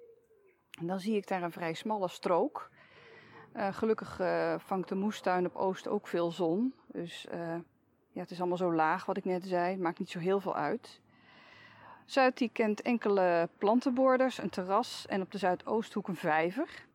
dan 0.80 1.00
zie 1.00 1.16
ik 1.16 1.28
daar 1.28 1.42
een 1.42 1.52
vrij 1.52 1.74
smalle 1.74 2.08
strook. 2.08 2.70
Uh, 3.56 3.74
gelukkig 3.74 4.20
uh, 4.20 4.54
vangt 4.58 4.88
de 4.88 4.94
moestuin 4.94 5.46
op 5.46 5.56
oost 5.56 5.88
ook 5.88 6.06
veel 6.06 6.30
zon. 6.30 6.74
Dus 6.86 7.26
ja, 8.12 8.20
het 8.20 8.30
is 8.30 8.38
allemaal 8.38 8.56
zo 8.56 8.74
laag 8.74 9.06
wat 9.06 9.16
ik 9.16 9.24
net 9.24 9.46
zei. 9.46 9.76
Maakt 9.76 9.98
niet 9.98 10.10
zo 10.10 10.18
heel 10.18 10.40
veel 10.40 10.54
uit. 10.54 11.00
Zuid 12.04 12.38
die 12.38 12.50
kent 12.52 12.82
enkele 12.82 13.48
plantenborders, 13.58 14.38
een 14.38 14.50
terras 14.50 15.06
en 15.06 15.20
op 15.20 15.30
de 15.30 15.38
zuidoosthoek 15.38 16.08
een 16.08 16.16
vijver. 16.16 16.86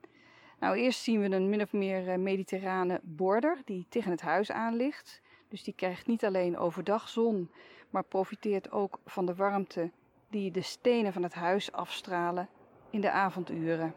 Nou, 0.60 0.76
eerst 0.76 1.04
zien 1.04 1.22
we 1.22 1.36
een 1.36 1.50
min 1.50 1.62
of 1.62 1.74
meer 1.74 2.20
mediterrane 2.20 3.00
border 3.04 3.58
die 3.66 3.86
tegen 3.90 4.12
het 4.12 4.22
huis 4.22 4.52
aan 4.52 4.76
ligt. 4.76 5.22
Dus 5.50 5.64
die 5.64 5.74
krijgt 5.74 6.08
niet 6.08 6.26
alleen 6.26 6.58
overdag 6.58 7.10
zon, 7.10 7.52
maar 7.90 8.04
profiteert 8.04 8.72
ook 8.72 9.00
van 9.06 9.26
de 9.26 9.36
warmte 9.36 9.92
die 10.30 10.52
de 10.52 10.62
stenen 10.62 11.14
van 11.14 11.24
het 11.24 11.34
huis 11.34 11.72
afstralen 11.72 12.50
in 12.90 13.02
de 13.02 13.12
avonduren. 13.12 13.94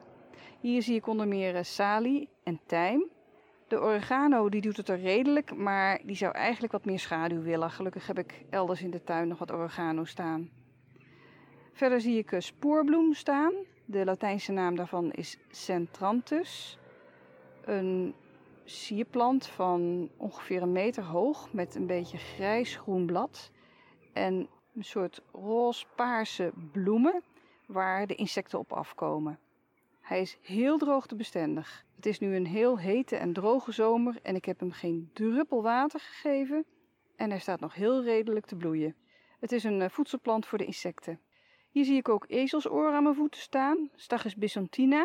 Hier 0.61 0.83
zie 0.83 0.97
ik 0.97 1.07
onder 1.07 1.29
meer 1.29 1.57
eh, 1.57 1.63
salie 1.63 2.29
en 2.43 2.61
tijm. 2.67 3.05
De 3.69 3.81
oregano 3.81 4.49
die 4.49 4.61
doet 4.61 4.77
het 4.77 4.89
er 4.89 5.01
redelijk, 5.01 5.57
maar 5.57 6.01
die 6.05 6.17
zou 6.17 6.35
eigenlijk 6.35 6.73
wat 6.73 6.85
meer 6.85 6.99
schaduw 6.99 7.43
willen. 7.43 7.71
Gelukkig 7.71 8.07
heb 8.07 8.19
ik 8.19 8.45
elders 8.51 8.83
in 8.83 8.91
de 8.91 9.05
tuin 9.05 9.29
nog 9.29 9.39
wat 9.39 9.53
oregano 9.53 10.05
staan. 10.05 10.60
Verder 11.81 12.01
zie 12.01 12.19
ik 12.19 12.33
eh, 12.33 12.41
spoorbloem 12.41 13.15
staan. 13.15 13.53
De 13.85 14.05
Latijnse 14.05 14.53
naam 14.53 14.77
daarvan 14.77 15.11
is 15.11 15.39
Centranthus. 15.51 16.79
Een 17.65 18.15
sierplant 18.65 19.47
van 19.47 20.11
ongeveer 20.17 20.63
een 20.63 20.73
meter 20.73 21.03
hoog 21.03 21.53
met 21.53 21.75
een 21.75 21.87
beetje 21.87 22.19
grijs-groen 22.19 23.07
blad 23.07 23.51
en 24.13 24.49
een 24.75 24.85
soort 24.85 25.23
roze-paarse 25.33 26.53
bloemen 26.73 27.23
waar 27.67 28.07
de 28.07 28.15
insecten 28.15 28.59
op 28.59 28.73
afkomen. 28.73 29.39
Hij 30.01 30.21
is 30.21 30.39
heel 30.43 30.79
droogtebestendig. 30.79 31.85
Het 31.97 32.07
is 32.07 32.19
nu 32.19 32.37
een 32.37 32.47
heel 32.47 32.79
hete 32.79 33.17
en 33.17 33.33
droge 33.33 33.73
zomer 33.73 34.19
en 34.23 34.35
ik 34.35 34.45
heb 34.45 34.61
hem 34.61 34.73
geen 34.73 35.11
druppel 35.13 35.63
water 35.63 36.01
gegeven 36.01 36.65
en 37.17 37.31
hij 37.31 37.39
staat 37.39 37.61
nog 37.61 37.75
heel 37.75 38.03
redelijk 38.03 38.47
te 38.47 38.57
bloeien. 38.57 38.97
Het 39.39 39.53
is 39.53 39.65
een 39.65 39.83
eh, 39.83 39.89
voedselplant 39.89 40.47
voor 40.47 40.59
de 40.59 40.65
insecten. 40.65 41.21
Hier 41.71 41.85
zie 41.85 41.97
ik 41.97 42.09
ook 42.09 42.25
ezelsoor 42.29 42.93
aan 42.93 43.03
mijn 43.03 43.15
voeten 43.15 43.41
staan, 43.41 43.91
Stachys 43.95 44.37
bisontina. 44.37 45.05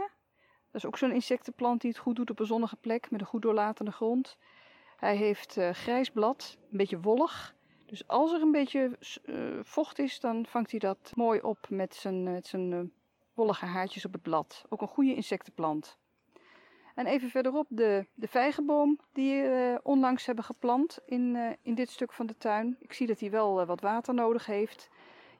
Dat 0.72 0.84
is 0.84 0.86
ook 0.86 0.98
zo'n 0.98 1.12
insectenplant 1.12 1.82
die 1.82 1.90
het 1.90 2.00
goed 2.00 2.16
doet 2.16 2.30
op 2.30 2.40
een 2.40 2.46
zonnige 2.46 2.76
plek 2.76 3.12
met 3.12 3.22
een 3.22 3.28
goed 3.28 3.42
doorlatende 3.42 3.92
grond. 3.92 4.38
Hij 4.98 5.16
heeft 5.16 5.58
uh, 5.58 5.70
grijs 5.70 6.10
blad, 6.10 6.58
een 6.72 6.78
beetje 6.78 7.00
wollig. 7.00 7.56
Dus 7.86 8.08
als 8.08 8.34
er 8.34 8.42
een 8.42 8.52
beetje 8.52 8.98
uh, 9.26 9.60
vocht 9.64 10.00
is, 10.00 10.20
dan 10.20 10.46
vangt 10.46 10.72
hij 10.72 10.80
dat 10.80 11.12
mooi 11.16 11.40
op 11.40 11.70
met 11.70 11.96
zijn, 11.96 12.24
met 12.24 12.48
zijn 12.48 12.92
wollige 13.34 13.66
haartjes 13.66 14.06
op 14.06 14.14
het 14.14 14.22
blad. 14.22 14.66
Ook 14.70 14.82
een 14.82 14.88
goede 14.88 15.16
insectenplant. 15.16 15.98
En 16.96 17.06
even 17.06 17.30
verderop 17.30 17.68
de, 17.70 18.06
de 18.14 18.28
vijgenboom 18.28 19.00
die 19.14 19.42
we 19.42 19.80
onlangs 19.84 20.26
hebben 20.26 20.44
geplant 20.44 21.00
in, 21.06 21.58
in 21.62 21.76
dit 21.76 21.90
stuk 21.90 22.14
van 22.14 22.26
de 22.26 22.38
tuin. 22.38 22.76
Ik 22.80 22.94
zie 22.94 23.08
dat 23.08 23.20
hij 23.20 23.32
wel 23.32 23.66
wat 23.66 23.82
water 23.82 24.14
nodig 24.14 24.46
heeft. 24.46 24.90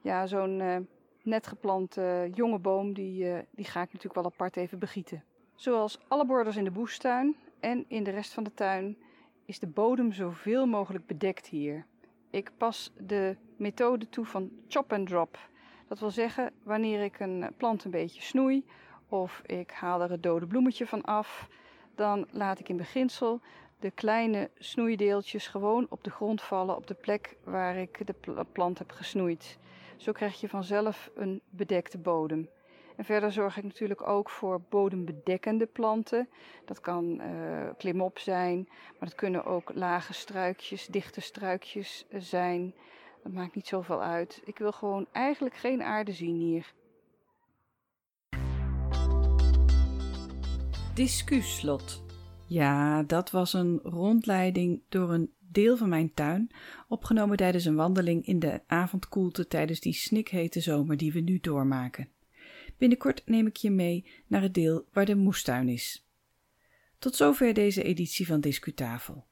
Ja, 0.02 0.28
zo'n 0.28 0.88
net 1.26 1.48
geplante 1.48 2.30
jonge 2.34 2.60
boom, 2.60 2.94
die, 2.94 3.46
die 3.52 3.66
ga 3.66 3.82
ik 3.82 3.94
natuurlijk 3.94 4.16
wel 4.16 4.26
apart 4.26 4.58
even 4.58 4.80
begieten. 4.80 5.24
Zoals 5.56 6.00
alle 6.08 6.26
borders 6.26 6.56
in 6.56 6.64
de 6.64 6.72
boestuin 6.72 7.36
en 7.60 7.86
in 7.88 8.04
de 8.04 8.12
rest 8.12 8.34
van 8.34 8.44
de 8.44 8.54
tuin 8.54 8.98
is 9.46 9.60
de 9.60 9.68
bodem 9.68 10.12
zoveel 10.12 10.66
mogelijk 10.66 11.06
bedekt 11.06 11.48
hier. 11.48 11.86
Ik 12.30 12.52
pas 12.58 12.92
de 12.98 13.38
methode 13.58 14.10
toe 14.10 14.26
van 14.26 14.52
chop 14.68 14.94
and 14.94 15.08
drop. 15.08 15.40
Dat 15.88 16.00
wil 16.00 16.12
zeggen, 16.12 16.52
wanneer 16.64 17.04
ik 17.04 17.20
een 17.20 17.54
plant 17.58 17.84
een 17.84 17.92
beetje 17.92 18.22
snoei 18.22 18.66
of 19.10 19.42
ik 19.46 19.72
haal 19.72 20.02
er 20.02 20.12
het 20.12 20.24
dode 20.24 20.48
bloemetje 20.48 20.88
van 20.88 21.02
af, 21.02 21.50
dan 21.96 22.28
laat 22.32 22.60
ik 22.60 22.70
in 22.70 22.78
beginsel 22.78 23.42
de 23.80 23.92
kleine 23.92 24.50
snoeideeltjes 24.58 25.48
gewoon 25.48 25.86
op 25.90 26.04
de 26.04 26.10
grond 26.10 26.42
vallen 26.42 26.76
op 26.76 26.88
de 26.88 26.94
plek 26.94 27.38
waar 27.44 27.78
ik 27.78 28.08
de 28.08 28.46
plant 28.52 28.78
heb 28.78 28.92
gesnoeid. 28.92 29.58
Zo 29.98 30.12
krijg 30.12 30.40
je 30.40 30.50
vanzelf 30.50 31.12
een 31.16 31.42
bedekte 31.50 31.98
bodem. 31.98 32.50
En 32.96 33.06
verder 33.06 33.32
zorg 33.32 33.58
ik 33.58 33.64
natuurlijk 33.64 34.08
ook 34.08 34.30
voor 34.30 34.62
bodembedekkende 34.70 35.66
planten. 35.66 36.30
Dat 36.66 36.80
kan 36.80 37.22
uh, 37.22 37.70
klimop 37.78 38.20
zijn, 38.20 38.66
maar 38.68 39.10
dat 39.10 39.16
kunnen 39.16 39.46
ook 39.46 39.72
lage 39.74 40.14
struikjes, 40.14 40.88
dichte 40.88 41.22
struikjes 41.22 42.06
zijn. 42.18 42.74
Dat 43.24 43.32
maakt 43.32 43.56
niet 43.56 43.68
zoveel 43.68 44.02
uit. 44.02 44.42
Ik 44.46 44.58
wil 44.58 44.72
gewoon 44.72 45.08
eigenlijk 45.12 45.56
geen 45.56 45.84
aarde 45.84 46.12
zien 46.12 46.36
hier. 46.36 46.74
Discuslot. 50.94 52.04
Ja, 52.48 53.04
dat 53.04 53.32
was 53.32 53.54
een 53.54 53.80
rondleiding 53.84 54.82
door 54.90 55.14
een 55.14 55.34
deel 55.56 55.78
van 55.78 55.90
mijn 55.90 56.14
tuin, 56.14 56.52
opgenomen 56.88 57.38
tijdens 57.38 57.66
een 57.66 57.76
wandeling 57.76 58.26
in 58.26 58.40
de 58.40 58.62
avondkoelte 58.68 59.48
tijdens 59.48 59.80
die 59.80 59.94
snikhete 59.94 60.60
zomer 60.60 60.98
die 60.98 61.12
we 61.12 61.20
nu 61.20 61.40
doormaken. 61.40 62.10
Binnenkort 62.78 63.22
neem 63.26 63.48
ik 63.48 63.56
je 63.56 63.72
mee 63.72 64.06
naar 64.28 64.42
het 64.42 64.54
deel 64.54 64.86
waar 64.94 65.06
de 65.06 65.16
moestuin 65.16 65.70
is. 65.70 66.08
Tot 67.00 67.16
zover 67.16 67.54
deze 67.54 67.84
editie 67.84 68.26
van 68.26 68.40
Discutafel. 68.40 69.26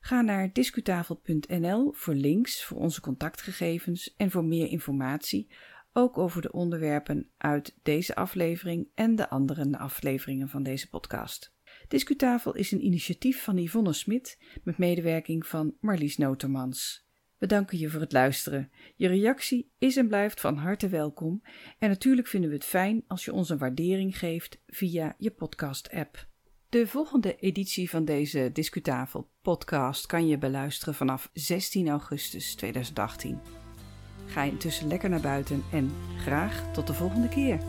Ga 0.00 0.20
naar 0.20 0.52
discutafel.nl 0.52 1.92
voor 1.92 2.14
links 2.14 2.64
voor 2.64 2.78
onze 2.78 3.00
contactgegevens 3.00 4.14
en 4.16 4.30
voor 4.30 4.44
meer 4.44 4.66
informatie, 4.66 5.48
ook 5.92 6.18
over 6.18 6.42
de 6.42 6.52
onderwerpen 6.52 7.30
uit 7.36 7.76
deze 7.82 8.14
aflevering 8.14 8.88
en 8.94 9.16
de 9.16 9.28
andere 9.28 9.78
afleveringen 9.78 10.48
van 10.48 10.62
deze 10.62 10.88
podcast. 10.88 11.56
Discutafel 11.88 12.54
is 12.54 12.72
een 12.72 12.84
initiatief 12.84 13.42
van 13.42 13.58
Yvonne 13.58 13.92
Smit 13.92 14.38
met 14.62 14.78
medewerking 14.78 15.46
van 15.46 15.74
Marlies 15.80 16.16
Notermans. 16.16 17.06
We 17.38 17.46
danken 17.46 17.78
je 17.78 17.90
voor 17.90 18.00
het 18.00 18.12
luisteren. 18.12 18.70
Je 18.96 19.08
reactie 19.08 19.70
is 19.78 19.96
en 19.96 20.08
blijft 20.08 20.40
van 20.40 20.56
harte 20.56 20.88
welkom. 20.88 21.42
En 21.78 21.88
natuurlijk 21.88 22.26
vinden 22.26 22.50
we 22.50 22.56
het 22.56 22.64
fijn 22.64 23.04
als 23.06 23.24
je 23.24 23.32
ons 23.32 23.48
een 23.48 23.58
waardering 23.58 24.18
geeft 24.18 24.60
via 24.66 25.14
je 25.18 25.30
podcast-app. 25.30 26.26
De 26.68 26.86
volgende 26.86 27.36
editie 27.36 27.90
van 27.90 28.04
deze 28.04 28.50
Discutafel 28.52 29.30
podcast 29.42 30.06
kan 30.06 30.26
je 30.26 30.38
beluisteren 30.38 30.94
vanaf 30.94 31.30
16 31.32 31.88
augustus 31.88 32.54
2018. 32.54 33.38
Ga 34.26 34.42
intussen 34.42 34.88
lekker 34.88 35.10
naar 35.10 35.20
buiten 35.20 35.62
en 35.72 35.90
graag 36.18 36.72
tot 36.72 36.86
de 36.86 36.94
volgende 36.94 37.28
keer. 37.28 37.60